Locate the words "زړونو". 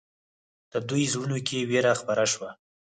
1.13-1.37